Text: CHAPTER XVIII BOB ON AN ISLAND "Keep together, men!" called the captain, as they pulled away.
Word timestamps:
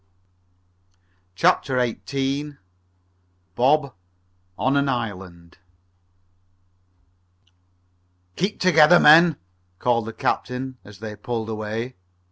CHAPTER 1.35 1.77
XVIII 1.79 2.57
BOB 3.53 3.93
ON 4.57 4.75
AN 4.75 4.89
ISLAND 4.89 5.59
"Keep 8.35 8.59
together, 8.59 8.99
men!" 8.99 9.35
called 9.77 10.07
the 10.07 10.13
captain, 10.13 10.79
as 10.83 10.97
they 11.01 11.15
pulled 11.15 11.49
away. 11.49 11.97